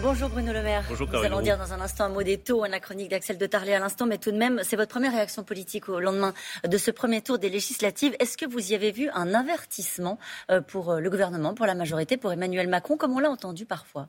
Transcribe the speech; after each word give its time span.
Bonjour 0.00 0.28
Bruno 0.28 0.52
Le 0.52 0.62
Maire. 0.62 0.84
Bonjour 0.88 1.08
Nous 1.08 1.18
allons 1.18 1.40
dire 1.40 1.58
dans 1.58 1.72
un 1.72 1.80
instant 1.80 2.04
un 2.04 2.08
mot 2.08 2.22
des 2.22 2.38
taux, 2.38 2.64
la 2.64 2.78
chronique 2.78 3.08
d'Axel 3.08 3.36
de 3.36 3.46
Tarlet 3.46 3.74
à 3.74 3.80
l'instant, 3.80 4.06
mais 4.06 4.18
tout 4.18 4.30
de 4.30 4.36
même, 4.36 4.60
c'est 4.62 4.76
votre 4.76 4.90
première 4.90 5.12
réaction 5.12 5.42
politique 5.42 5.88
au 5.88 5.98
lendemain 5.98 6.34
de 6.64 6.78
ce 6.78 6.92
premier 6.92 7.20
tour 7.20 7.38
des 7.38 7.48
législatives. 7.48 8.14
Est-ce 8.20 8.36
que 8.36 8.46
vous 8.46 8.70
y 8.70 8.74
avez 8.76 8.92
vu 8.92 9.08
un 9.12 9.34
avertissement 9.34 10.18
euh, 10.50 10.60
pour 10.60 10.92
euh, 10.92 11.00
le 11.00 11.10
gouvernement, 11.10 11.54
pour 11.54 11.66
la 11.66 11.74
majorité, 11.74 12.16
pour 12.16 12.32
Emmanuel 12.32 12.68
Macron, 12.68 12.96
comme 12.96 13.12
on 13.12 13.18
l'a 13.18 13.30
entendu 13.30 13.66
parfois? 13.66 14.08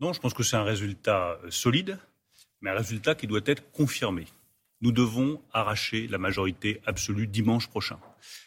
Non, 0.00 0.14
je 0.14 0.20
pense 0.20 0.32
que 0.32 0.42
c'est 0.42 0.56
un 0.56 0.64
résultat 0.64 1.38
euh, 1.44 1.50
solide, 1.50 1.98
mais 2.62 2.70
un 2.70 2.74
résultat 2.74 3.14
qui 3.14 3.26
doit 3.26 3.40
être 3.44 3.70
confirmé. 3.72 4.24
Nous 4.80 4.92
devons 4.92 5.40
arracher 5.52 6.08
la 6.08 6.18
majorité 6.18 6.80
absolue 6.86 7.26
dimanche 7.26 7.68
prochain. 7.68 7.98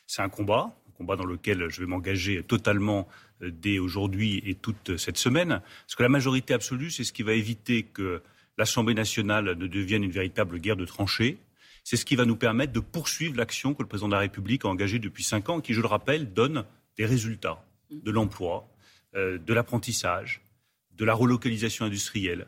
C'est 0.07 0.23
un 0.23 0.29
combat, 0.29 0.71
combat 0.97 1.15
dans 1.15 1.25
lequel 1.25 1.69
je 1.69 1.81
vais 1.81 1.87
m'engager 1.87 2.43
totalement 2.43 3.07
euh, 3.41 3.51
dès 3.51 3.79
aujourd'hui 3.79 4.41
et 4.45 4.55
toute 4.55 4.97
cette 4.97 5.17
semaine. 5.17 5.61
Parce 5.85 5.95
que 5.95 6.03
la 6.03 6.09
majorité 6.09 6.53
absolue, 6.53 6.91
c'est 6.91 7.03
ce 7.03 7.13
qui 7.13 7.23
va 7.23 7.33
éviter 7.33 7.83
que 7.83 8.21
l'Assemblée 8.57 8.93
nationale 8.93 9.55
ne 9.57 9.67
devienne 9.67 10.03
une 10.03 10.11
véritable 10.11 10.59
guerre 10.59 10.75
de 10.75 10.85
tranchées. 10.85 11.37
C'est 11.83 11.97
ce 11.97 12.05
qui 12.05 12.15
va 12.15 12.25
nous 12.25 12.35
permettre 12.35 12.73
de 12.73 12.79
poursuivre 12.79 13.37
l'action 13.37 13.73
que 13.73 13.81
le 13.81 13.87
président 13.87 14.09
de 14.09 14.13
la 14.13 14.19
République 14.19 14.65
a 14.65 14.67
engagée 14.67 14.99
depuis 14.99 15.23
cinq 15.23 15.49
ans, 15.49 15.61
qui, 15.61 15.73
je 15.73 15.81
le 15.81 15.87
rappelle, 15.87 16.33
donne 16.33 16.65
des 16.97 17.05
résultats 17.05 17.63
de 17.91 18.11
l'emploi, 18.11 18.67
euh, 19.15 19.37
de 19.37 19.53
l'apprentissage, 19.53 20.41
de 20.95 21.05
la 21.05 21.13
relocalisation 21.13 21.85
industrielle, 21.85 22.47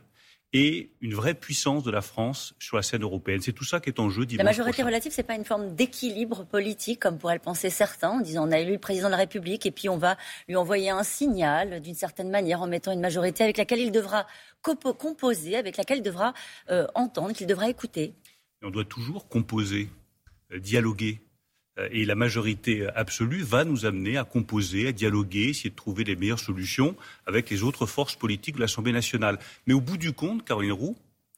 et 0.52 0.90
une 1.02 1.14
vraie 1.14 1.36
puissance 1.36 1.84
de 1.84 1.92
la 1.92 2.02
France 2.02 2.56
sur 2.58 2.76
la 2.76 2.82
scène 2.82 3.04
européenne. 3.04 3.40
C'est 3.42 3.54
tout 3.54 3.64
ça 3.66 3.80
qui 3.80 3.90
est 3.90 4.00
en 4.00 4.10
jeu 4.10 4.26
La 4.36 4.44
majorité 4.44 4.78
prochain. 4.78 4.88
relative, 4.88 5.12
c'est 5.12 5.22
pas 5.24 5.36
une 5.36 5.46
forme 5.46 5.76
d'équilibre 5.76 6.44
politique, 6.44 7.00
comme 7.00 7.20
pourraient 7.20 7.36
le 7.36 7.40
penser 7.40 7.70
certains, 7.70 8.10
en 8.10 8.20
disant 8.20 8.48
on 8.48 8.52
a 8.52 8.58
élu 8.58 8.74
le 8.74 8.80
président 8.80 9.08
de 9.08 9.12
la 9.12 9.18
République 9.18 9.66
et 9.68 9.72
puis 9.72 9.90
on 9.90 9.98
va 9.98 10.18
lui 10.48 10.56
envoyer 10.56 10.90
un 10.90 11.04
signal 11.04 11.82
d'une 11.82 11.94
certaine 11.94 12.32
manière 12.32 12.62
en 12.64 12.68
mettant 12.68 12.92
une 12.92 13.00
majorité 13.00 13.44
avec 13.44 13.58
laquelle 13.58 13.80
il 13.80 13.92
devra 13.92 14.26
compo- 14.64 14.96
composer, 14.96 15.56
avec 15.56 15.78
laquelle 15.78 16.00
il 16.00 16.04
devra 16.04 16.34
euh, 16.72 16.88
entendre, 16.96 17.34
qu'il 17.34 17.46
devra 17.46 17.70
écouter. 17.70 18.16
Et 18.62 18.66
on 18.66 18.72
doit 18.72 18.86
toujours 18.86 19.28
composer, 19.30 19.90
euh, 20.52 20.60
dialoguer. 20.60 21.22
Euh, 21.80 21.88
Et 21.92 22.06
la 22.06 22.16
majorité 22.16 22.88
absolue 22.96 23.42
va 23.44 23.64
nous 23.66 23.86
amener 23.86 24.18
à 24.18 24.24
composer, 24.24 24.88
à 24.88 24.92
dialoguer, 24.92 25.50
essayer 25.50 25.70
de 25.70 25.76
trouver 25.76 26.04
les 26.04 26.16
meilleures 26.16 26.40
solutions 26.40 26.96
avec 27.26 27.50
les 27.50 27.64
autres 27.64 27.86
forces 27.86 28.16
politiques 28.16 28.56
de 28.56 28.62
l'Assemblée 28.62 28.92
nationale. 28.92 29.40
Mais 29.68 29.74
au 29.74 29.82
bout 29.82 29.98
du 29.98 30.12
compte, 30.14 30.44
Caroline 30.46 30.72
Roux, 30.74 30.98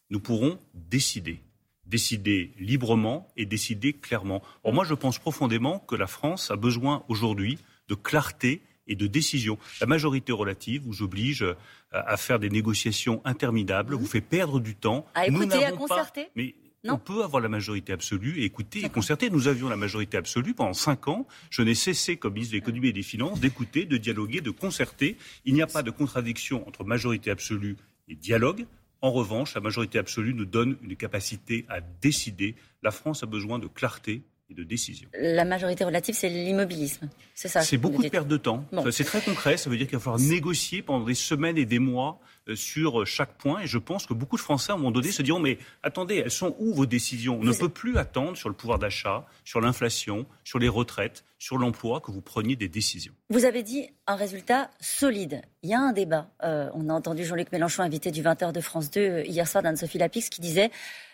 nous 0.10 0.20
pourrons 0.20 0.58
décider. 0.74 1.40
Décider 1.86 2.52
librement 2.60 3.28
et 3.36 3.46
décider 3.46 3.94
clairement. 3.94 4.42
Or, 4.64 4.72
moi, 4.74 4.86
je 4.86 4.94
pense 4.94 5.20
profondément 5.20 5.80
que 5.80 5.96
la 5.96 6.08
France 6.08 6.50
a 6.52 6.56
besoin 6.56 7.04
aujourd'hui 7.10 7.58
de 7.90 7.96
clarté 7.96 8.62
et 8.88 8.96
de 8.96 9.08
décision. 9.08 9.58
La 9.82 9.88
majorité 9.88 10.32
relative 10.32 10.84
vous 10.86 11.02
oblige 11.02 11.44
euh, 11.44 11.54
à 11.92 12.16
faire 12.18 12.40
des 12.40 12.50
négociations 12.50 13.22
interminables, 13.26 13.94
vous 13.96 14.06
fait 14.06 14.22
perdre 14.22 14.60
du 14.60 14.76
temps. 14.76 15.06
À 15.14 15.30
Nous 15.30 15.44
écouter, 15.44 15.66
à 15.66 15.72
pas- 15.72 15.78
concerter 15.78 16.28
Mais 16.36 16.56
Non. 16.84 16.96
on 16.96 16.98
peut 16.98 17.24
avoir 17.24 17.42
la 17.42 17.50
majorité 17.50 17.94
absolue 17.94 18.40
et 18.40 18.46
écouter 18.46 18.84
et 18.84 18.90
concerter. 18.90 19.30
Nous 19.30 19.48
avions 19.48 19.70
la 19.70 19.76
majorité 19.76 20.18
absolue 20.18 20.56
pendant 20.56 20.74
cinq 20.74 21.08
ans. 21.08 21.28
Je 21.52 21.62
n'ai 21.62 21.76
cessé, 21.76 22.18
comme 22.18 22.34
ministre 22.34 22.54
de 22.54 22.58
l'économie 22.58 22.88
et 22.88 22.94
des 22.94 23.04
finances, 23.04 23.40
d'écouter, 23.40 23.86
de 23.86 23.98
dialoguer, 23.98 24.42
de 24.42 24.50
concerter. 24.50 25.16
Il 25.46 25.54
n'y 25.54 25.62
a 25.62 25.68
pas 25.68 25.84
de 25.84 25.92
contradiction 25.92 26.68
entre 26.68 26.84
majorité 26.84 27.30
absolue 27.30 27.78
et 28.08 28.16
dialogue. 28.16 28.66
En 29.02 29.12
revanche, 29.12 29.54
la 29.54 29.62
majorité 29.62 30.00
absolue 30.00 30.34
nous 30.34 30.46
donne 30.46 30.78
une 30.82 30.96
capacité 30.96 31.66
à 31.70 31.82
décider. 31.82 32.56
La 32.82 32.92
France 32.92 33.22
a 33.22 33.28
besoin 33.28 33.60
de 33.60 33.68
clarté 33.68 34.24
et 34.52 34.54
de 34.54 34.64
décision. 34.64 35.10
La 35.20 35.46
majorité 35.46 35.84
relative, 35.84 36.16
c'est 36.16 36.30
l'immobilisme. 36.30 37.10
C'est 37.34 37.48
ça. 37.48 37.62
C'est 37.62 37.78
beaucoup 37.78 38.04
de 38.04 38.10
perte 38.10 38.28
de 38.28 38.38
temps. 38.38 38.66
Bon. 38.72 38.90
C'est 38.92 39.04
très 39.04 39.22
concret. 39.22 39.58
Ça 39.58 39.70
veut 39.70 39.78
dire 39.78 39.88
qu'il 39.88 39.98
va 39.98 40.04
falloir 40.04 40.20
négocier 40.20 40.82
pendant 40.82 41.06
des 41.06 41.16
semaines 41.16 41.58
et 41.58 41.66
des 41.66 41.80
mois 41.80 42.20
euh, 42.48 42.56
sur 42.56 43.06
chaque 43.06 43.38
point. 43.38 43.62
Et 43.62 43.68
je 43.68 43.78
pense 43.78 44.06
que 44.06 44.14
beaucoup 44.14 44.36
de 44.36 44.42
Français, 44.42 44.72
à 44.72 44.76
un 44.76 44.78
moment 44.78 44.92
donné, 44.92 45.12
se 45.12 45.22
diront 45.22 45.40
Mais 45.40 45.58
attendez, 45.84 46.18
elles 46.18 46.32
sont 46.32 46.56
où 46.60 46.74
vos 46.74 46.86
décisions? 46.86 47.40
On 47.40 47.44
ne 47.44 47.54
peut 47.54 47.70
plus 47.70 47.98
attendre 47.98 48.38
sur 48.38 48.50
le 48.50 48.56
pouvoir 48.56 48.80
d'achat, 48.80 49.26
sur 49.44 49.62
l'inflation, 49.62 50.26
sur 50.44 50.60
les 50.60 50.70
retraites, 50.70 51.24
sur 51.40 51.58
l'emploi, 51.58 52.02
que 52.02 52.12
vous 52.12 52.22
preniez 52.22 52.56
des 52.56 52.68
décisions. 52.68 53.14
Vous 53.30 53.46
avez 53.46 53.64
dit 53.64 53.90
un 54.06 54.16
résultat 54.16 54.70
solide. 54.80 55.42
Il 55.64 55.70
y 55.70 55.74
a 55.74 55.80
un 55.80 55.94
débat. 55.94 56.30
Euh, 56.44 56.70
on 56.74 56.90
a 56.90 56.94
entendu 56.94 57.26
Jean-Luc 57.26 57.52
Mélenchon, 57.52 57.84
invité 57.84 58.12
du 58.12 58.22
20h 58.22 58.52
de 58.52 58.62
France 58.62 58.92
2 58.92 59.02
euh, 59.02 59.24
hier 59.24 59.48
soir 59.48 59.64
d'Anne-Sophie 59.64 59.98
Lapix, 59.98 60.30
qui 60.30 60.42
disait 60.42 60.70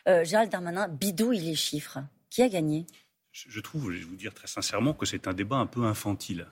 euh, 0.08 0.24
Gérald 0.24 0.52
Darmanin 0.52 0.88
bidouille 0.88 1.40
les 1.40 1.56
chiffres. 1.56 2.00
Qui 2.30 2.42
a 2.42 2.50
gagné? 2.50 2.86
Je, 3.48 3.60
trouve, 3.60 3.92
je 3.92 4.00
vais 4.00 4.04
vous 4.04 4.16
dire 4.16 4.34
très 4.34 4.48
sincèrement, 4.48 4.94
que 4.94 5.06
c'est 5.06 5.28
un 5.28 5.34
débat 5.34 5.58
un 5.58 5.68
peu 5.68 5.84
infantile. 5.84 6.48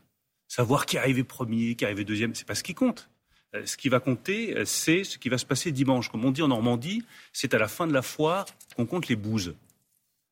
Savoir 0.47 0.85
qui 0.85 0.97
est 0.97 0.99
arrivé 0.99 1.23
premier, 1.23 1.75
qui 1.75 1.83
est 1.83 1.87
arrivé 1.87 2.03
deuxième, 2.03 2.35
c'est 2.35 2.45
pas 2.45 2.55
ce 2.55 2.63
qui 2.63 2.75
compte. 2.75 3.09
Euh, 3.55 3.65
Ce 3.65 3.75
qui 3.75 3.89
va 3.89 3.99
compter, 3.99 4.55
euh, 4.55 4.65
c'est 4.65 5.03
ce 5.03 5.17
qui 5.17 5.29
va 5.29 5.37
se 5.39 5.45
passer 5.45 5.71
dimanche. 5.71 6.09
Comme 6.09 6.23
on 6.25 6.31
dit 6.31 6.43
en 6.43 6.47
Normandie, 6.49 7.03
c'est 7.33 7.53
à 7.53 7.57
la 7.57 7.67
fin 7.67 7.87
de 7.87 7.93
la 7.93 8.03
foire 8.03 8.45
qu'on 8.75 8.85
compte 8.85 9.07
les 9.07 9.15
bouses. 9.15 9.55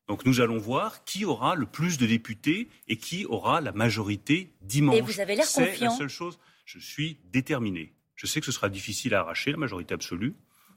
Donc 0.06 0.24
nous 0.26 0.40
allons 0.40 0.58
voir 0.58 1.02
qui 1.04 1.24
aura 1.24 1.54
le 1.56 1.66
plus 1.66 1.98
de 1.98 2.06
députés 2.06 2.68
et 2.88 2.98
qui 2.98 3.24
aura 3.24 3.60
la 3.60 3.72
majorité 3.72 4.50
dimanche. 4.60 4.96
Et 4.96 5.00
vous 5.00 5.18
avez 5.20 5.34
l'air 5.34 5.46
C'est 5.46 5.62
la 5.62 5.66
confiant. 5.72 5.96
seule 5.96 6.08
chose. 6.08 6.38
Je 6.66 6.78
suis 6.78 7.16
déterminé. 7.32 7.92
Je 8.14 8.26
sais 8.26 8.38
que 8.40 8.46
ce 8.46 8.52
sera 8.52 8.68
difficile 8.68 9.14
à 9.14 9.20
arracher, 9.20 9.50
la 9.50 9.56
majorité 9.56 9.94
absolue, 9.94 10.34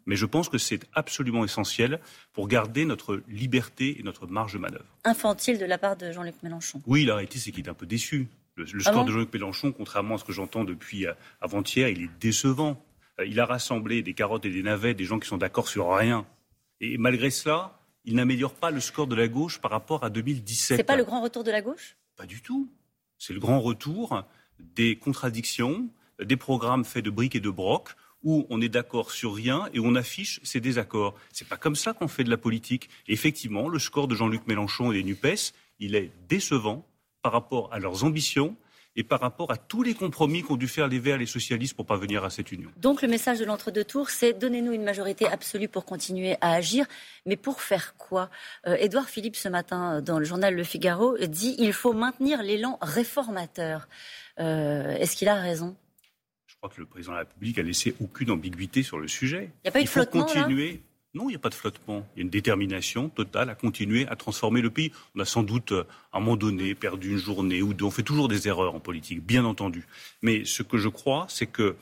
mais 0.07 0.15
je 0.15 0.25
pense 0.25 0.49
que 0.49 0.57
c'est 0.57 0.87
absolument 0.93 1.43
essentiel 1.43 1.99
pour 2.33 2.47
garder 2.47 2.85
notre 2.85 3.21
liberté 3.27 3.99
et 3.99 4.03
notre 4.03 4.25
marge 4.25 4.53
de 4.53 4.57
manœuvre. 4.57 4.85
Infantile 5.03 5.59
de 5.59 5.65
la 5.65 5.77
part 5.77 5.97
de 5.97 6.11
Jean-Luc 6.11 6.41
Mélenchon. 6.41 6.81
Oui, 6.87 7.05
la 7.05 7.15
réalité, 7.15 7.37
c'est 7.37 7.51
qu'il 7.51 7.67
est 7.67 7.69
un 7.69 7.75
peu 7.75 7.85
déçu. 7.85 8.27
Le, 8.55 8.63
le 8.63 8.69
Ah 8.85 8.89
score 8.89 9.01
bon 9.01 9.05
de 9.05 9.11
Jean-Luc 9.11 9.33
Mélenchon, 9.33 9.71
contrairement 9.73 10.15
à 10.15 10.17
ce 10.17 10.23
que 10.23 10.31
j'entends 10.31 10.63
depuis 10.63 11.05
euh, 11.05 11.13
avant-hier, 11.41 11.89
il 11.89 12.03
est 12.03 12.09
décevant. 12.19 12.81
Euh, 13.19 13.25
il 13.25 13.39
a 13.39 13.45
rassemblé 13.45 14.01
des 14.01 14.13
carottes 14.13 14.45
et 14.45 14.49
des 14.49 14.63
navets, 14.63 14.93
des 14.93 15.03
gens 15.03 15.19
qui 15.19 15.27
sont 15.27 15.37
d'accord 15.37 15.67
sur 15.67 15.93
rien. 15.93 16.25
Et 16.79 16.97
malgré 16.97 17.29
cela, 17.29 17.77
il 18.05 18.15
n'améliore 18.15 18.53
pas 18.53 18.71
le 18.71 18.79
score 18.79 19.07
de 19.07 19.15
la 19.15 19.27
gauche 19.27 19.59
par 19.59 19.71
rapport 19.71 20.05
à 20.05 20.09
2017. 20.09 20.77
C'est 20.77 20.83
pas 20.83 20.95
le 20.95 21.03
grand 21.03 21.21
retour 21.21 21.43
de 21.43 21.51
la 21.51 21.61
gauche? 21.61 21.97
Pas 22.15 22.25
du 22.25 22.41
tout. 22.41 22.69
C'est 23.17 23.33
le 23.33 23.39
grand 23.41 23.59
retour 23.59 24.23
des 24.59 24.95
contradictions, 24.95 25.89
des 26.23 26.37
programmes 26.37 26.85
faits 26.85 27.03
de 27.03 27.09
briques 27.09 27.35
et 27.35 27.39
de 27.41 27.49
brocs, 27.49 27.89
où 28.27 28.45
on 28.49 28.59
est 28.59 28.67
d'accord 28.67 29.11
sur 29.11 29.33
rien 29.33 29.69
et 29.73 29.79
on 29.79 29.95
affiche 29.95 30.41
ses 30.43 30.59
désaccords. 30.59 31.15
C'est 31.31 31.47
pas 31.47 31.55
comme 31.55 31.77
ça 31.77 31.93
qu'on 31.93 32.09
fait 32.09 32.25
de 32.25 32.29
la 32.29 32.35
politique. 32.35 32.89
Effectivement, 33.07 33.69
le 33.69 33.79
score 33.79 34.09
de 34.09 34.15
Jean-Luc 34.15 34.45
Mélenchon 34.47 34.91
et 34.91 34.95
des 34.95 35.03
NUPES, 35.05 35.53
il 35.79 35.95
est 35.95 36.11
décevant 36.27 36.85
par 37.21 37.31
rapport 37.31 37.71
à 37.71 37.79
leurs 37.79 38.03
ambitions 38.03 38.57
et 38.97 39.03
par 39.03 39.21
rapport 39.21 39.49
à 39.49 39.55
tous 39.55 39.81
les 39.81 39.93
compromis 39.93 40.41
qu'ont 40.41 40.57
dû 40.57 40.67
faire 40.67 40.89
les 40.89 40.99
Verts 40.99 41.15
et 41.15 41.19
les 41.19 41.25
socialistes 41.25 41.73
pour 41.73 41.85
parvenir 41.85 42.25
à 42.25 42.29
cette 42.29 42.51
union. 42.51 42.69
Donc 42.75 43.01
le 43.01 43.07
message 43.07 43.39
de 43.39 43.45
l'entre-deux 43.45 43.85
tours, 43.85 44.09
c'est 44.09 44.33
donnez-nous 44.33 44.73
une 44.73 44.83
majorité 44.83 45.25
absolue 45.25 45.69
pour 45.69 45.85
continuer 45.85 46.35
à 46.41 46.51
agir. 46.51 46.85
Mais 47.25 47.37
pour 47.37 47.61
faire 47.61 47.95
quoi? 47.95 48.29
Euh, 48.65 48.75
Édouard 48.77 49.07
Philippe, 49.07 49.37
ce 49.37 49.47
matin, 49.47 50.01
dans 50.01 50.19
le 50.19 50.25
journal 50.25 50.53
Le 50.53 50.65
Figaro, 50.65 51.17
dit 51.19 51.55
il 51.59 51.71
faut 51.71 51.93
maintenir 51.93 52.43
l'élan 52.43 52.77
réformateur. 52.81 53.87
Euh, 54.39 54.97
Est-ce 54.97 55.15
qu'il 55.15 55.29
a 55.29 55.35
raison? 55.35 55.77
Crois 56.57 56.69
que 56.69 56.81
le 56.81 56.87
président 56.87 57.11
de 57.11 57.17
la 57.17 57.23
République 57.23 57.59
a 57.59 57.63
laissé 57.63 57.95
aucune 58.01 58.31
ambiguïté 58.31 58.83
sur 58.83 58.97
le 58.99 59.07
sujet. 59.07 59.51
Il 59.63 59.67
y 59.67 59.69
a 59.69 59.71
pas 59.71 59.79
eu 59.79 59.83
de 59.83 59.89
faut 59.89 60.01
flottement, 60.01 60.25
là 60.25 60.33
continuer. 60.43 60.81
non, 61.13 61.25
il 61.25 61.33
n'y 61.33 61.35
a 61.35 61.39
pas 61.39 61.49
de 61.49 61.55
flottement. 61.55 62.07
Il 62.15 62.19
y 62.19 62.21
a 62.21 62.23
une 62.23 62.29
détermination 62.29 63.09
totale 63.09 63.49
à 63.49 63.55
continuer 63.55 64.07
à 64.07 64.15
transformer 64.15 64.61
le 64.61 64.71
pays. 64.71 64.91
On 65.15 65.19
a 65.19 65.25
sans 65.25 65.43
doute, 65.43 65.71
euh, 65.71 65.83
à 66.11 66.17
un 66.17 66.19
moment 66.19 66.35
donné, 66.35 66.73
perdu 66.73 67.11
une 67.11 67.17
journée 67.17 67.61
ou 67.61 67.73
deux. 67.73 67.85
On 67.85 67.91
fait 67.91 68.03
toujours 68.03 68.27
des 68.27 68.47
erreurs 68.47 68.73
en 68.73 68.79
politique, 68.79 69.23
bien 69.23 69.45
entendu. 69.45 69.85
Mais 70.21 70.45
ce 70.45 70.63
que 70.63 70.77
je 70.77 70.89
crois, 70.89 71.27
c'est 71.29 71.47
que 71.47 71.75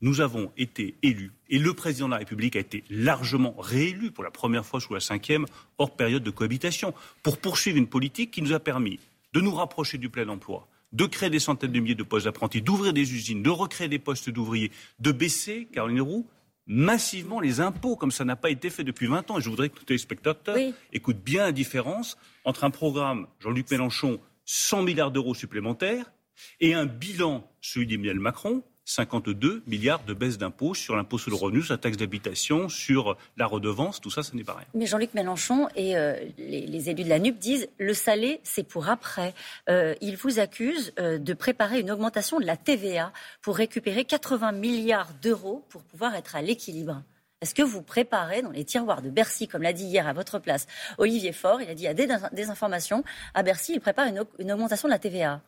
nous 0.00 0.20
avons 0.20 0.52
été 0.56 0.94
élus, 1.02 1.32
et 1.48 1.58
le 1.58 1.74
président 1.74 2.06
de 2.06 2.12
la 2.12 2.18
République 2.18 2.54
a 2.54 2.60
été 2.60 2.84
largement 2.88 3.56
réélu 3.58 4.12
pour 4.12 4.22
la 4.22 4.30
première 4.30 4.64
fois 4.64 4.80
sous 4.80 4.94
la 4.94 5.00
cinquième, 5.00 5.44
hors 5.78 5.96
période 5.96 6.22
de 6.22 6.30
cohabitation, 6.30 6.94
pour 7.24 7.38
poursuivre 7.38 7.78
une 7.78 7.88
politique 7.88 8.30
qui 8.30 8.42
nous 8.42 8.52
a 8.52 8.60
permis 8.60 9.00
de 9.32 9.40
nous 9.40 9.52
rapprocher 9.52 9.98
du 9.98 10.08
plein 10.08 10.28
emploi, 10.28 10.68
de 10.92 11.06
créer 11.06 11.30
des 11.30 11.38
centaines 11.38 11.72
de 11.72 11.80
milliers 11.80 11.94
de 11.94 12.02
postes 12.02 12.24
d'apprentis, 12.26 12.62
d'ouvrir 12.62 12.92
des 12.92 13.14
usines, 13.14 13.42
de 13.42 13.50
recréer 13.50 13.88
des 13.88 13.98
postes 13.98 14.30
d'ouvriers, 14.30 14.70
de 15.00 15.12
baisser, 15.12 15.68
Caroline 15.72 16.00
Roux, 16.00 16.26
massivement 16.66 17.40
les 17.40 17.60
impôts, 17.60 17.96
comme 17.96 18.10
ça 18.10 18.24
n'a 18.24 18.36
pas 18.36 18.50
été 18.50 18.70
fait 18.70 18.84
depuis 18.84 19.06
20 19.06 19.30
ans. 19.30 19.38
Et 19.38 19.42
je 19.42 19.48
voudrais 19.48 19.68
que 19.70 19.78
tous 19.78 19.86
les 19.88 19.98
spectateurs 19.98 20.56
Oui. 20.56 20.74
écoutent 20.92 21.22
bien 21.22 21.44
la 21.44 21.52
différence 21.52 22.18
entre 22.44 22.64
un 22.64 22.70
programme 22.70 23.26
Jean-Luc 23.40 23.70
Mélenchon, 23.70 24.20
100 24.44 24.82
milliards 24.82 25.10
d'euros 25.10 25.34
supplémentaires, 25.34 26.12
et 26.60 26.74
un 26.74 26.86
bilan, 26.86 27.50
celui 27.60 27.86
d'Emmanuel 27.86 28.20
Macron, 28.20 28.62
52 28.88 29.62
milliards 29.66 30.02
de 30.04 30.14
baisse 30.14 30.38
d'impôts 30.38 30.74
sur 30.74 30.96
l'impôt 30.96 31.18
sur 31.18 31.30
le 31.30 31.36
revenu, 31.36 31.62
sur 31.62 31.74
la 31.74 31.78
taxe 31.78 31.98
d'habitation, 31.98 32.70
sur 32.70 33.18
la 33.36 33.44
redevance, 33.44 34.00
tout 34.00 34.08
ça, 34.08 34.22
ce 34.22 34.34
n'est 34.34 34.44
pas 34.44 34.54
rien. 34.54 34.66
Mais 34.72 34.86
Jean-Luc 34.86 35.12
Mélenchon 35.12 35.68
et 35.76 35.94
euh, 35.98 36.16
les, 36.38 36.66
les 36.66 36.88
élus 36.88 37.04
de 37.04 37.08
la 37.10 37.18
NUP 37.18 37.38
disent 37.38 37.68
le 37.78 37.92
salé, 37.92 38.40
c'est 38.44 38.66
pour 38.66 38.88
après. 38.88 39.34
Euh, 39.68 39.94
ils 40.00 40.16
vous 40.16 40.38
accusent 40.38 40.94
euh, 40.98 41.18
de 41.18 41.34
préparer 41.34 41.80
une 41.80 41.90
augmentation 41.90 42.40
de 42.40 42.46
la 42.46 42.56
TVA 42.56 43.12
pour 43.42 43.58
récupérer 43.58 44.06
80 44.06 44.52
milliards 44.52 45.12
d'euros 45.20 45.66
pour 45.68 45.82
pouvoir 45.82 46.14
être 46.14 46.34
à 46.34 46.40
l'équilibre. 46.40 47.02
Est-ce 47.42 47.54
que 47.54 47.62
vous 47.62 47.82
préparez 47.82 48.40
dans 48.40 48.50
les 48.50 48.64
tiroirs 48.64 49.02
de 49.02 49.10
Bercy, 49.10 49.48
comme 49.48 49.62
l'a 49.62 49.74
dit 49.74 49.84
hier 49.84 50.08
à 50.08 50.14
votre 50.14 50.38
place 50.38 50.66
Olivier 50.96 51.32
Faure, 51.32 51.60
il 51.60 51.68
a 51.68 51.74
dit 51.74 51.82
il 51.82 51.86
y 51.86 51.88
a 51.88 51.94
des, 51.94 52.08
des 52.32 52.48
informations. 52.48 53.04
À 53.34 53.42
Bercy, 53.42 53.74
il 53.74 53.80
prépare 53.80 54.06
une 54.38 54.50
augmentation 54.50 54.88
de 54.88 54.92
la 54.94 54.98
TVA. 54.98 55.42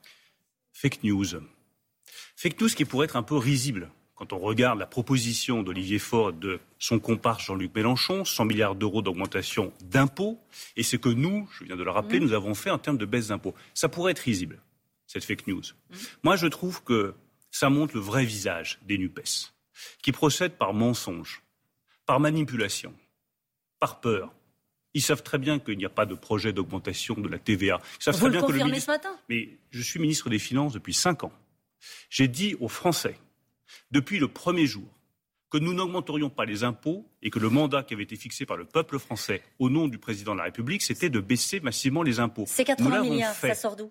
Fake 0.72 1.02
news. 1.02 1.40
Fake 2.42 2.58
news 2.58 2.70
qui 2.70 2.86
pourrait 2.86 3.04
être 3.04 3.16
un 3.16 3.22
peu 3.22 3.36
risible 3.36 3.90
quand 4.14 4.32
on 4.32 4.38
regarde 4.38 4.78
la 4.78 4.86
proposition 4.86 5.62
d'Olivier 5.62 5.98
Faure 5.98 6.32
de 6.32 6.58
son 6.78 6.98
comparse 6.98 7.44
Jean-Luc 7.44 7.74
Mélenchon, 7.74 8.24
100 8.24 8.46
milliards 8.46 8.74
d'euros 8.76 9.02
d'augmentation 9.02 9.74
d'impôts, 9.82 10.40
et 10.74 10.82
ce 10.82 10.96
que 10.96 11.10
nous, 11.10 11.46
je 11.52 11.64
viens 11.64 11.76
de 11.76 11.82
le 11.82 11.90
rappeler, 11.90 12.18
mmh. 12.18 12.22
nous 12.22 12.32
avons 12.32 12.54
fait 12.54 12.70
en 12.70 12.78
termes 12.78 12.96
de 12.96 13.04
baisse 13.04 13.28
d'impôts. 13.28 13.54
Ça 13.74 13.90
pourrait 13.90 14.12
être 14.12 14.20
risible, 14.20 14.58
cette 15.06 15.22
fake 15.22 15.48
news. 15.48 15.60
Mmh. 15.60 15.96
Moi, 16.22 16.36
je 16.36 16.46
trouve 16.46 16.82
que 16.82 17.12
ça 17.50 17.68
montre 17.68 17.94
le 17.94 18.00
vrai 18.00 18.24
visage 18.24 18.78
des 18.86 18.96
NUPES, 18.96 19.52
qui 20.02 20.10
procèdent 20.10 20.56
par 20.56 20.72
mensonge, 20.72 21.42
par 22.06 22.20
manipulation, 22.20 22.94
par 23.80 24.00
peur. 24.00 24.32
Ils 24.94 25.02
savent 25.02 25.22
très 25.22 25.36
bien 25.36 25.58
qu'il 25.58 25.76
n'y 25.76 25.84
a 25.84 25.90
pas 25.90 26.06
de 26.06 26.14
projet 26.14 26.54
d'augmentation 26.54 27.16
de 27.16 27.28
la 27.28 27.38
TVA. 27.38 27.82
Ils 27.98 28.02
savent 28.02 28.14
Vous 28.14 28.30
très 28.30 28.30
bien 28.30 28.46
que 28.46 28.52
le 28.52 28.64
ministre... 28.64 28.86
ce 28.86 28.90
matin? 28.92 29.14
Mais 29.28 29.58
je 29.72 29.82
suis 29.82 30.00
ministre 30.00 30.30
des 30.30 30.38
Finances 30.38 30.72
depuis 30.72 30.94
cinq 30.94 31.22
ans. 31.24 31.32
J'ai 32.08 32.28
dit 32.28 32.54
aux 32.60 32.68
Français 32.68 33.18
depuis 33.90 34.18
le 34.18 34.28
premier 34.28 34.66
jour 34.66 34.88
que 35.50 35.58
nous 35.58 35.74
n'augmenterions 35.74 36.30
pas 36.30 36.44
les 36.44 36.62
impôts 36.62 37.10
et 37.22 37.30
que 37.30 37.38
le 37.38 37.50
mandat 37.50 37.82
qui 37.82 37.94
avait 37.94 38.04
été 38.04 38.16
fixé 38.16 38.46
par 38.46 38.56
le 38.56 38.64
peuple 38.64 38.98
français 38.98 39.42
au 39.58 39.68
nom 39.68 39.88
du 39.88 39.98
président 39.98 40.32
de 40.32 40.38
la 40.38 40.44
République, 40.44 40.82
c'était 40.82 41.10
de 41.10 41.20
baisser 41.20 41.60
massivement 41.60 42.02
les 42.02 42.20
impôts. 42.20 42.44
C'est 42.46 42.64
80 42.64 43.02
milliards, 43.02 43.34
ça 43.34 43.54
sort 43.54 43.76
d'où? 43.76 43.90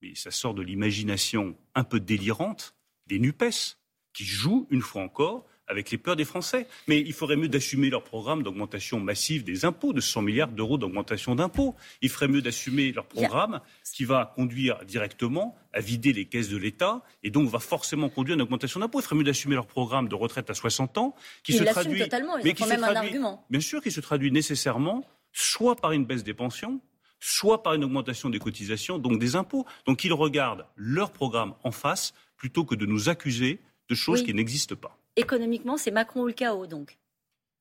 Mais 0.00 0.14
ça 0.14 0.30
sort 0.30 0.54
de 0.54 0.62
l'imagination 0.62 1.56
un 1.74 1.82
peu 1.82 1.98
délirante 1.98 2.76
des 3.06 3.18
NUPES, 3.18 3.76
qui 4.12 4.24
jouent, 4.24 4.66
une 4.70 4.82
fois 4.82 5.02
encore, 5.02 5.46
avec 5.68 5.90
les 5.90 5.98
peurs 5.98 6.16
des 6.16 6.24
Français. 6.24 6.66
Mais 6.86 7.00
il 7.00 7.12
ferait 7.12 7.36
mieux 7.36 7.48
d'assumer 7.48 7.90
leur 7.90 8.02
programme 8.02 8.42
d'augmentation 8.42 8.98
massive 9.00 9.44
des 9.44 9.64
impôts, 9.64 9.92
de 9.92 10.00
100 10.00 10.22
milliards 10.22 10.48
d'euros 10.48 10.78
d'augmentation 10.78 11.34
d'impôts. 11.34 11.76
Il 12.02 12.08
ferait 12.08 12.28
mieux 12.28 12.42
d'assumer 12.42 12.92
leur 12.92 13.06
programme 13.06 13.60
qui 13.94 14.04
va 14.04 14.32
conduire 14.34 14.84
directement 14.84 15.56
à 15.72 15.80
vider 15.80 16.12
les 16.12 16.24
caisses 16.24 16.48
de 16.48 16.56
l'État 16.56 17.02
et 17.22 17.30
donc 17.30 17.48
va 17.48 17.58
forcément 17.58 18.08
conduire 18.08 18.34
à 18.34 18.36
une 18.36 18.42
augmentation 18.42 18.80
d'impôts. 18.80 19.00
Il 19.00 19.02
ferait 19.02 19.16
mieux 19.16 19.24
d'assumer 19.24 19.54
leur 19.54 19.66
programme 19.66 20.08
de 20.08 20.14
retraite 20.14 20.50
à 20.50 20.54
60 20.54 20.98
ans 20.98 21.14
qui 21.42 21.52
se 21.52 21.64
traduit 21.64 22.00
totalement, 22.00 22.36
mais 22.42 22.54
qui 22.54 22.64
même 22.64 22.84
un 22.84 22.96
argument. 22.96 23.44
Bien 23.50 23.60
sûr, 23.60 23.82
qui 23.82 23.90
se 23.90 24.00
traduit 24.00 24.32
nécessairement 24.32 25.04
soit 25.32 25.76
par 25.76 25.92
une 25.92 26.04
baisse 26.04 26.24
des 26.24 26.34
pensions, 26.34 26.80
soit 27.20 27.62
par 27.62 27.74
une 27.74 27.84
augmentation 27.84 28.30
des 28.30 28.38
cotisations, 28.38 28.98
donc 28.98 29.18
des 29.18 29.36
impôts. 29.36 29.66
Donc 29.86 30.04
ils 30.04 30.12
regardent 30.12 30.66
leur 30.76 31.12
programme 31.12 31.54
en 31.64 31.70
face 31.70 32.14
plutôt 32.36 32.64
que 32.64 32.74
de 32.74 32.86
nous 32.86 33.08
accuser 33.08 33.60
de 33.88 33.94
choses 33.94 34.22
qui 34.22 34.34
n'existent 34.34 34.76
pas 34.76 34.97
économiquement, 35.18 35.76
c'est 35.76 35.90
Macron 35.90 36.22
ou 36.22 36.26
le 36.26 36.32
chaos, 36.32 36.66
donc? 36.66 36.98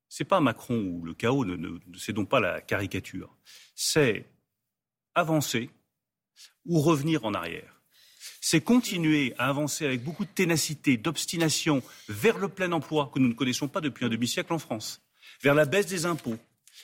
C'est 0.09 0.23
pas 0.23 0.39
Macron 0.39 0.79
ou 0.79 1.03
le 1.03 1.13
chaos, 1.13 1.43
ne, 1.43 1.55
ne, 1.55 1.79
c'est 1.97 2.13
donc 2.13 2.29
pas 2.29 2.39
la 2.39 2.61
caricature. 2.61 3.35
C'est 3.75 4.25
avancer 5.15 5.69
ou 6.65 6.79
revenir 6.79 7.25
en 7.25 7.33
arrière. 7.33 7.81
C'est 8.39 8.61
continuer 8.61 9.33
à 9.37 9.49
avancer 9.49 9.85
avec 9.85 10.03
beaucoup 10.03 10.23
de 10.23 10.29
ténacité, 10.29 10.95
d'obstination 10.95 11.81
vers 12.07 12.37
le 12.37 12.47
plein 12.47 12.71
emploi 12.71 13.11
que 13.13 13.19
nous 13.19 13.27
ne 13.27 13.33
connaissons 13.33 13.67
pas 13.67 13.81
depuis 13.81 14.05
un 14.05 14.09
demi-siècle 14.09 14.53
en 14.53 14.59
France, 14.59 15.01
vers 15.41 15.55
la 15.55 15.65
baisse 15.65 15.87
des 15.87 16.05
impôts, 16.05 16.37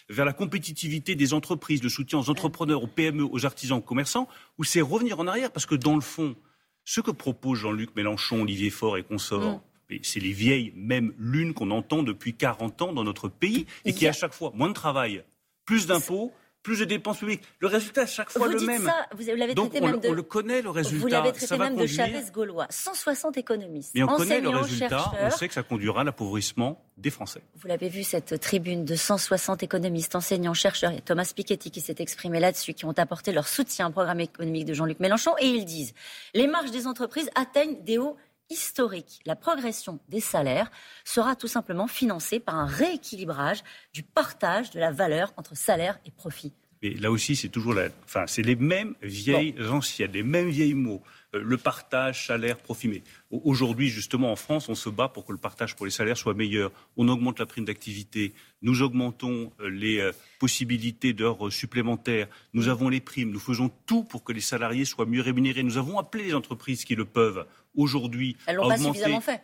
vers 0.10 0.26
la 0.26 0.34
compétitivité 0.34 1.16
des 1.16 1.34
entreprises, 1.34 1.84
le 1.84 1.90
soutien 1.90 2.20
aux 2.20 2.30
entrepreneurs, 2.30 2.84
aux 2.84 2.88
PME, 2.88 3.24
aux 3.24 3.46
artisans, 3.46 3.78
aux 3.78 3.82
commerçants, 3.82 4.28
ou 4.58 4.64
c'est 4.64 4.82
revenir 4.82 5.20
en 5.20 5.28
arrière 5.28 5.52
parce 5.52 5.66
que 5.66 5.76
dans 5.76 5.96
le 5.96 6.02
fond, 6.02 6.36
ce 6.84 7.00
que 7.00 7.12
propose 7.12 7.60
Jean-Luc 7.60 7.96
Mélenchon, 7.96 8.42
Olivier 8.42 8.70
Faure 8.70 8.98
et 8.98 9.04
consorts, 9.04 9.60
mm 9.60 9.73
c'est 10.04 10.20
les 10.20 10.32
vieilles, 10.32 10.74
même 10.76 11.14
lunes 11.18 11.54
qu'on 11.54 11.72
entend 11.72 12.04
depuis 12.04 12.34
40 12.34 12.82
ans 12.82 12.94
dans 12.94 13.04
notre 13.04 13.28
pays 13.30 13.66
et 13.86 13.94
qui, 13.94 14.08
à 14.08 14.14
chaque 14.14 14.34
fois, 14.34 14.52
moins 14.56 14.70
de 14.70 14.74
travail, 14.74 15.24
plus 15.66 15.88
d'impôts, 15.88 16.32
plus 16.64 16.80
de 16.80 16.86
dépenses 16.86 17.20
publiques. 17.20 17.44
Le 17.60 17.68
résultat, 17.68 18.04
à 18.04 18.06
chaque 18.06 18.32
fois, 18.32 18.48
le 18.48 18.60
même. 18.62 18.86
Ça, 18.86 19.06
vous 19.12 19.24
l'avez 19.36 19.54
Donc, 19.54 19.74
on, 19.76 19.86
même 19.86 20.00
de, 20.00 20.08
on, 20.08 20.14
le 20.14 20.24
connaît, 20.24 20.62
le 20.62 20.70
résultat. 20.70 21.02
Vous 21.02 21.08
l'avez 21.08 21.34
traité 21.34 21.58
même 21.58 21.76
de 21.76 21.86
Chavez 21.86 22.24
Gaulois. 22.34 22.66
160 22.70 23.38
économistes. 23.38 23.92
Mais 23.94 24.04
on 24.04 24.08
connaît 24.08 24.40
le 24.42 24.50
résultat, 24.50 25.12
on 25.22 25.30
sait 25.30 25.48
que 25.48 25.54
ça 25.54 25.62
conduira 25.62 26.02
à 26.02 26.04
l'appauvrissement 26.06 26.82
des 26.98 27.10
Français. 27.10 27.42
Vous 27.56 27.68
l'avez 27.68 27.90
vu, 27.90 28.04
cette 28.04 28.40
tribune 28.40 28.86
de 28.86 28.96
160 28.96 29.62
économistes, 29.62 30.16
enseignants, 30.16 30.54
chercheurs, 30.54 30.92
et 30.92 31.02
Thomas 31.02 31.32
Piketty 31.36 31.70
qui 31.70 31.82
s'est 31.82 31.98
exprimé 32.00 32.40
là-dessus, 32.40 32.74
qui 32.74 32.86
ont 32.86 32.94
apporté 32.98 33.34
leur 33.34 33.48
soutien 33.48 33.90
au 33.90 33.92
programme 33.92 34.22
économique 34.22 34.66
de 34.66 34.74
Jean-Luc 34.74 35.00
Mélenchon, 35.00 35.34
et 35.40 35.48
ils 35.48 35.66
disent 35.66 35.94
les 36.34 36.48
marges 36.48 36.72
des 36.72 36.88
entreprises 36.88 37.30
atteignent 37.36 37.84
des 37.84 37.98
hauts 37.98 38.16
historique. 38.50 39.22
La 39.26 39.36
progression 39.36 40.00
des 40.10 40.20
salaires 40.20 40.72
sera 41.06 41.36
tout 41.36 41.48
simplement 41.48 41.88
financée 41.88 42.40
par 42.40 42.56
un 42.56 42.66
rééquilibrage 42.66 43.64
du 43.94 44.04
partage 44.04 44.72
de 44.72 44.80
la 44.80 44.92
valeur 44.92 45.34
entre 45.38 45.56
salaire 45.56 46.00
et 46.06 46.12
profit. 46.12 46.54
Mais 46.84 46.90
là 46.96 47.10
aussi, 47.10 47.36
c'est 47.36 47.50
toujours 47.50 47.74
la... 47.74 47.88
enfin, 48.04 48.26
c'est 48.28 48.42
les 48.42 48.58
mêmes 48.58 48.94
vieilles 49.02 49.56
anciennes, 49.72 50.12
les 50.12 50.22
mêmes 50.24 50.50
vieilles 50.50 50.74
mots. 50.74 51.02
Euh, 51.34 51.42
le 51.42 51.58
partage, 51.58 52.28
salaire, 52.28 52.58
profit. 52.58 52.88
Mais 52.90 53.02
aujourd'hui, 53.32 53.88
justement, 53.88 54.32
en 54.32 54.36
France, 54.36 54.70
on 54.70 54.76
se 54.76 54.90
bat 54.90 55.08
pour 55.08 55.26
que 55.26 55.32
le 55.32 55.38
partage 55.38 55.76
pour 55.76 55.86
les 55.86 55.92
salaires 55.92 56.18
soit 56.18 56.34
meilleur. 56.34 56.72
On 56.98 57.08
augmente 57.08 57.40
la 57.40 57.46
prime 57.46 57.66
d'activité, 57.66 58.34
nous 58.62 58.82
augmentons 58.82 59.52
euh, 59.60 59.70
les 59.70 60.00
euh, 60.00 60.12
possibilités 60.40 61.14
d'heures 61.14 61.52
supplémentaires, 61.52 62.28
nous 62.54 62.68
avons 62.68 62.90
les 62.90 63.02
primes, 63.02 63.32
nous 63.32 63.40
faisons 63.40 63.72
tout 63.86 64.04
pour 64.04 64.24
que 64.24 64.34
les 64.34 64.42
salariés 64.42 64.86
soient 64.86 65.06
mieux 65.06 65.22
rémunérés. 65.22 65.64
Nous 65.64 65.78
avons 65.78 65.98
appelé 65.98 66.26
les 66.26 66.36
entreprises 66.36 66.86
qui 66.86 66.96
le 66.96 67.06
peuvent 67.06 67.46
aujourd'hui 67.76 68.36
à 68.46 68.54
augmenter. 68.54 69.20
fait. 69.22 69.42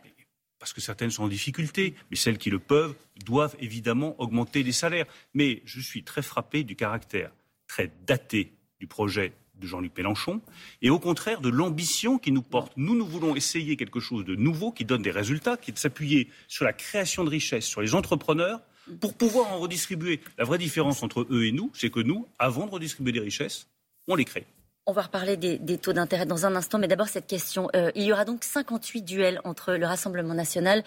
Parce 0.59 0.73
que 0.73 0.81
certaines 0.81 1.09
sont 1.09 1.23
en 1.23 1.27
difficulté, 1.29 1.95
mais 2.11 2.17
celles 2.17 2.37
qui 2.37 2.49
le 2.49 2.59
peuvent 2.59 2.95
doivent 3.25 3.55
évidemment 3.59 4.19
augmenter 4.19 4.61
les 4.61 4.73
salaires. 4.73 5.05
Mais 5.33 5.61
je 5.65 5.79
suis 5.79 6.03
très 6.03 6.21
frappé 6.21 6.63
du 6.63 6.75
caractère 6.75 7.31
très 7.67 7.91
daté 8.05 8.51
du 8.79 8.87
projet 8.87 9.33
de 9.59 9.67
Jean-Luc 9.67 9.95
Mélenchon, 9.97 10.41
et 10.81 10.89
au 10.89 10.99
contraire 10.99 11.41
de 11.41 11.49
l'ambition 11.49 12.17
qui 12.17 12.31
nous 12.31 12.41
porte. 12.41 12.73
Nous, 12.77 12.95
nous 12.95 13.05
voulons 13.05 13.35
essayer 13.35 13.75
quelque 13.75 13.99
chose 13.99 14.23
de 14.25 14.35
nouveau 14.35 14.71
qui 14.71 14.85
donne 14.85 15.01
des 15.01 15.11
résultats, 15.11 15.57
qui 15.57 15.71
est 15.71 15.73
de 15.73 15.79
s'appuyer 15.79 16.29
sur 16.47 16.65
la 16.65 16.73
création 16.73 17.23
de 17.23 17.29
richesses, 17.29 17.65
sur 17.65 17.81
les 17.81 17.93
entrepreneurs, 17.93 18.61
pour 19.01 19.15
pouvoir 19.15 19.51
en 19.51 19.59
redistribuer. 19.59 20.21
La 20.37 20.45
vraie 20.45 20.57
différence 20.57 21.03
entre 21.03 21.27
eux 21.29 21.45
et 21.45 21.51
nous, 21.51 21.71
c'est 21.73 21.89
que 21.89 21.99
nous, 21.99 22.27
avant 22.39 22.65
de 22.65 22.71
redistribuer 22.71 23.11
des 23.11 23.19
richesses, 23.19 23.67
on 24.07 24.15
les 24.15 24.25
crée. 24.25 24.45
On 24.85 24.91
va 24.91 25.03
reparler 25.03 25.37
des, 25.37 25.77
taux 25.77 25.93
d'intérêt 25.93 26.25
dans 26.25 26.47
un 26.47 26.55
instant, 26.55 26.79
mais 26.79 26.87
d'abord 26.87 27.07
cette 27.07 27.27
question. 27.27 27.69
Euh, 27.75 27.91
il 27.93 28.03
y 28.03 28.11
aura 28.11 28.25
donc 28.25 28.43
58 28.43 29.03
duels 29.03 29.39
entre 29.43 29.73
le 29.73 29.85
Rassemblement 29.85 30.33
national 30.33 30.83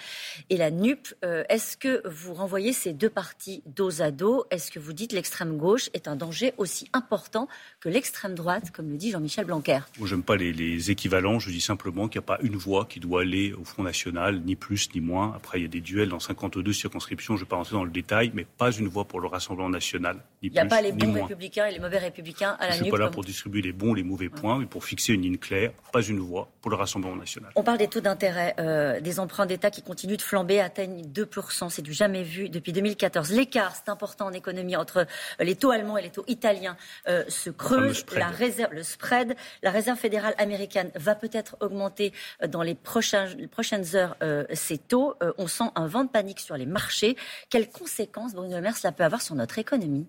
et 0.50 0.56
la 0.56 0.72
NUP. 0.72 1.14
Euh, 1.24 1.44
est-ce 1.48 1.76
que 1.76 2.02
vous 2.08 2.34
renvoyez 2.34 2.72
ces 2.72 2.92
deux 2.92 3.10
partis 3.10 3.62
dos 3.64 4.02
à 4.02 4.10
dos? 4.10 4.44
Est-ce 4.50 4.72
que 4.72 4.80
vous 4.80 4.92
dites 4.92 5.12
l'extrême 5.12 5.56
gauche 5.56 5.88
est 5.94 6.08
un 6.08 6.16
danger 6.16 6.52
aussi 6.56 6.90
important 6.92 7.46
que 7.78 7.88
l'extrême 7.88 8.34
droite, 8.34 8.72
comme 8.72 8.90
le 8.90 8.96
dit 8.96 9.12
Jean-Michel 9.12 9.44
Blanquer? 9.44 9.78
Moi, 10.00 10.08
j'aime 10.08 10.24
pas 10.24 10.34
les, 10.34 10.52
les, 10.52 10.90
équivalents. 10.90 11.38
Je 11.38 11.50
dis 11.50 11.60
simplement 11.60 12.08
qu'il 12.08 12.18
n'y 12.18 12.24
a 12.24 12.26
pas 12.26 12.38
une 12.42 12.56
voix 12.56 12.86
qui 12.86 12.98
doit 12.98 13.20
aller 13.20 13.52
au 13.52 13.64
Front 13.64 13.84
National, 13.84 14.40
ni 14.40 14.56
plus 14.56 14.92
ni 14.96 15.00
moins. 15.00 15.32
Après, 15.36 15.60
il 15.60 15.62
y 15.62 15.66
a 15.66 15.68
des 15.68 15.80
duels 15.80 16.08
dans 16.08 16.18
52 16.18 16.72
circonscriptions. 16.72 17.36
Je 17.36 17.42
ne 17.42 17.44
vais 17.44 17.48
pas 17.50 17.56
rentrer 17.56 17.76
dans 17.76 17.84
le 17.84 17.90
détail, 17.92 18.32
mais 18.34 18.44
pas 18.44 18.72
une 18.72 18.88
voix 18.88 19.04
pour 19.04 19.20
le 19.20 19.28
Rassemblement 19.28 19.70
national, 19.70 20.16
ni 20.42 20.48
Il 20.48 20.52
n'y 20.52 20.58
a 20.58 20.66
pas 20.66 20.82
les 20.82 20.90
bons 20.90 21.12
républicains 21.12 21.66
et 21.66 21.72
les 21.72 21.78
mauvais 21.78 21.98
républicains 21.98 22.56
à 22.58 22.66
la 22.66 22.72
NUP. 22.72 22.78
Je 22.78 22.82
suis 22.82 22.90
pas 22.90 22.98
là 22.98 23.08
pour 23.08 23.22
distribuer 23.22 23.62
les 23.62 23.72
bons 23.82 23.94
les 23.94 24.02
mauvais 24.04 24.28
points, 24.28 24.58
mais 24.58 24.66
pour 24.66 24.84
fixer 24.84 25.12
une 25.12 25.22
ligne 25.22 25.38
claire, 25.38 25.72
pas 25.92 26.02
une 26.02 26.20
voie 26.20 26.48
pour 26.60 26.70
le 26.70 26.76
Rassemblement 26.76 27.16
national. 27.16 27.50
On 27.56 27.62
parle 27.62 27.78
des 27.78 27.88
taux 27.88 28.00
d'intérêt 28.00 28.54
euh, 28.58 29.00
des 29.00 29.18
emprunts 29.18 29.46
d'État 29.46 29.70
qui 29.70 29.82
continuent 29.82 30.16
de 30.16 30.22
flamber, 30.22 30.60
atteignent 30.60 31.02
2%. 31.02 31.68
C'est 31.68 31.82
du 31.82 31.92
jamais 31.92 32.22
vu 32.22 32.48
depuis 32.48 32.72
2014. 32.72 33.32
L'écart, 33.32 33.74
c'est 33.74 33.90
important 33.90 34.26
en 34.26 34.32
économie, 34.32 34.76
entre 34.76 34.98
euh, 34.98 35.44
les 35.44 35.56
taux 35.56 35.70
allemands 35.70 35.98
et 35.98 36.02
les 36.02 36.10
taux 36.10 36.24
italiens 36.28 36.76
euh, 37.08 37.24
se 37.28 37.50
creuse. 37.50 38.04
La 38.16 38.28
réserve, 38.28 38.72
le 38.72 38.82
spread, 38.82 39.36
la 39.62 39.70
réserve 39.70 39.98
fédérale 39.98 40.34
américaine 40.38 40.90
va 40.94 41.14
peut-être 41.14 41.56
augmenter 41.60 42.12
dans 42.48 42.62
les, 42.62 42.74
prochaines, 42.74 43.48
prochaines 43.48 43.96
heures 43.96 44.16
ces 44.52 44.78
taux. 44.78 45.14
on 45.38 45.46
sent 45.46 45.64
un 45.74 45.86
vent 45.86 46.04
de 46.04 46.08
panique 46.08 46.40
sur 46.40 46.56
les 46.56 46.66
marchés. 46.66 47.16
Quelles 47.50 47.68
conséquences, 47.68 48.34
Bruno 48.34 48.54
Le 48.54 48.62
Maire, 48.62 48.76
cela 48.76 48.92
peut 48.92 49.04
avoir 49.04 49.20
sur 49.22 49.34
notre 49.34 49.58
économie? 49.58 50.06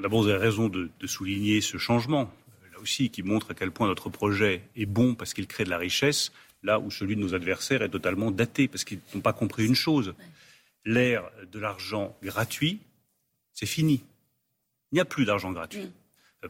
D'abord, 0.00 0.22
vous 0.22 0.28
avez 0.28 0.38
raison 0.38 0.68
de, 0.68 0.90
de 0.98 1.06
souligner 1.06 1.60
ce 1.60 1.76
changement 1.76 2.30
aussi 2.80 3.10
qui 3.10 3.22
montre 3.22 3.52
à 3.52 3.54
quel 3.54 3.70
point 3.70 3.86
notre 3.86 4.08
projet 4.08 4.62
est 4.76 4.86
bon 4.86 5.14
parce 5.14 5.34
qu'il 5.34 5.46
crée 5.46 5.64
de 5.64 5.70
la 5.70 5.78
richesse, 5.78 6.32
là 6.62 6.78
où 6.78 6.90
celui 6.90 7.16
de 7.16 7.20
nos 7.20 7.34
adversaires 7.34 7.82
est 7.82 7.88
totalement 7.88 8.30
daté 8.30 8.68
parce 8.68 8.84
qu'ils 8.84 9.00
n'ont 9.14 9.20
pas 9.20 9.32
compris 9.32 9.66
une 9.66 9.74
chose. 9.74 10.14
L'ère 10.84 11.30
de 11.52 11.58
l'argent 11.58 12.16
gratuit, 12.22 12.80
c'est 13.52 13.66
fini. 13.66 14.02
Il 14.92 14.96
n'y 14.96 15.00
a 15.00 15.04
plus 15.04 15.24
d'argent 15.24 15.52
gratuit. 15.52 15.90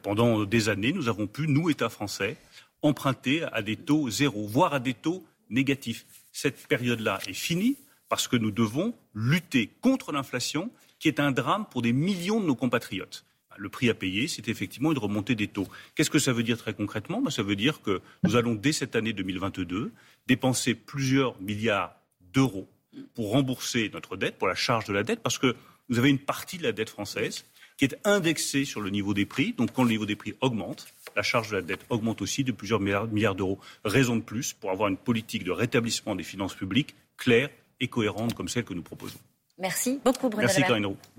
Pendant 0.02 0.44
des 0.44 0.68
années, 0.68 0.92
nous 0.92 1.08
avons 1.08 1.26
pu, 1.26 1.48
nous, 1.48 1.68
État 1.68 1.88
français, 1.88 2.36
emprunter 2.82 3.42
à 3.52 3.62
des 3.62 3.76
taux 3.76 4.08
zéro, 4.08 4.46
voire 4.46 4.72
à 4.72 4.80
des 4.80 4.94
taux 4.94 5.24
négatifs. 5.48 6.06
Cette 6.32 6.66
période-là 6.68 7.18
est 7.26 7.34
finie 7.34 7.76
parce 8.08 8.28
que 8.28 8.36
nous 8.36 8.50
devons 8.50 8.94
lutter 9.14 9.70
contre 9.80 10.12
l'inflation, 10.12 10.70
qui 10.98 11.08
est 11.08 11.20
un 11.20 11.32
drame 11.32 11.66
pour 11.70 11.82
des 11.82 11.92
millions 11.92 12.40
de 12.40 12.46
nos 12.46 12.54
compatriotes 12.54 13.24
le 13.60 13.68
prix 13.68 13.90
à 13.90 13.94
payer, 13.94 14.26
c'est 14.26 14.48
effectivement 14.48 14.90
une 14.90 14.98
remontée 14.98 15.34
des 15.34 15.46
taux. 15.46 15.68
Qu'est-ce 15.94 16.10
que 16.10 16.18
ça 16.18 16.32
veut 16.32 16.42
dire 16.42 16.56
très 16.56 16.72
concrètement? 16.72 17.20
Ben, 17.20 17.30
Ça 17.30 17.42
veut 17.42 17.56
dire 17.56 17.82
que 17.82 18.00
nous 18.22 18.36
allons, 18.36 18.54
dès 18.54 18.72
cette 18.72 18.96
année 18.96 19.12
2022, 19.12 19.92
dépenser 20.26 20.74
plusieurs 20.74 21.40
milliards 21.40 21.94
d'euros 22.32 22.68
pour 23.14 23.32
rembourser 23.32 23.90
notre 23.92 24.16
dette, 24.16 24.38
pour 24.38 24.48
la 24.48 24.54
charge 24.54 24.86
de 24.86 24.92
la 24.92 25.02
dette, 25.02 25.20
parce 25.20 25.38
que 25.38 25.54
vous 25.88 25.98
avez 25.98 26.08
une 26.08 26.18
partie 26.18 26.56
de 26.56 26.62
la 26.62 26.72
dette 26.72 26.88
française 26.88 27.44
qui 27.76 27.84
est 27.84 27.96
indexée 28.04 28.64
sur 28.64 28.80
le 28.80 28.90
niveau 28.90 29.14
des 29.14 29.26
prix. 29.26 29.52
Donc 29.52 29.72
quand 29.72 29.84
le 29.84 29.90
niveau 29.90 30.06
des 30.06 30.16
prix 30.16 30.34
augmente, 30.40 30.86
la 31.16 31.22
charge 31.22 31.50
de 31.50 31.56
la 31.56 31.62
dette 31.62 31.84
augmente 31.90 32.22
aussi 32.22 32.44
de 32.44 32.52
plusieurs 32.52 32.80
milliards 32.80 33.34
d'euros. 33.34 33.58
Raison 33.84 34.16
de 34.16 34.22
plus 34.22 34.52
pour 34.54 34.70
avoir 34.70 34.88
une 34.88 34.96
politique 34.96 35.44
de 35.44 35.50
rétablissement 35.50 36.14
des 36.14 36.22
finances 36.22 36.54
publiques 36.54 36.94
claire 37.16 37.50
et 37.80 37.88
cohérente 37.88 38.34
comme 38.34 38.48
celle 38.48 38.64
que 38.64 38.74
nous 38.74 38.82
proposons. 38.82 39.18
Merci 39.58 40.00
beaucoup, 40.04 40.28
Bruno 40.28 40.46
Merci, 40.46 40.62